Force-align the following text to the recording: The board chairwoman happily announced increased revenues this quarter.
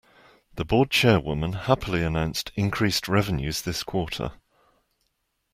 The 0.55 0.65
board 0.65 0.89
chairwoman 0.89 1.53
happily 1.53 2.01
announced 2.01 2.51
increased 2.55 3.07
revenues 3.07 3.61
this 3.61 3.83
quarter. 3.83 4.31